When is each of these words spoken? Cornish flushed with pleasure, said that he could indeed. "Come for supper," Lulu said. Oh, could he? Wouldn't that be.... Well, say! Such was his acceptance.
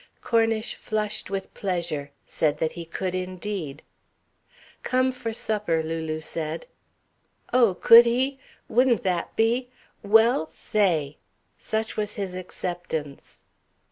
Cornish 0.21 0.73
flushed 0.73 1.29
with 1.29 1.53
pleasure, 1.53 2.09
said 2.25 2.57
that 2.57 2.71
he 2.71 2.85
could 2.85 3.13
indeed. 3.13 3.83
"Come 4.81 5.11
for 5.11 5.31
supper," 5.31 5.83
Lulu 5.83 6.21
said. 6.21 6.65
Oh, 7.53 7.75
could 7.75 8.05
he? 8.05 8.39
Wouldn't 8.67 9.03
that 9.03 9.35
be.... 9.35 9.69
Well, 10.01 10.47
say! 10.47 11.17
Such 11.59 11.97
was 11.97 12.15
his 12.15 12.33
acceptance. 12.33 13.41